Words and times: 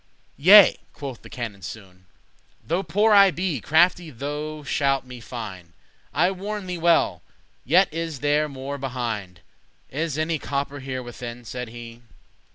"Yea," 0.37 0.79
quoth 0.93 1.21
the 1.21 1.29
canon 1.29 1.61
soon, 1.61 2.07
"Though 2.65 2.81
poor 2.81 3.13
I 3.13 3.29
be, 3.29 3.61
crafty* 3.61 4.09
thou 4.09 4.63
shalt 4.63 5.05
me 5.05 5.19
find; 5.21 5.73
*skilful 6.07 6.09
I 6.15 6.31
warn 6.31 6.65
thee 6.65 6.79
well, 6.79 7.21
yet 7.63 7.87
is 7.93 8.21
there 8.21 8.49
more 8.49 8.79
behind. 8.79 9.41
Is 9.91 10.17
any 10.17 10.39
copper 10.39 10.79
here 10.79 11.03
within?" 11.03 11.45
said 11.45 11.67
he. 11.69 12.01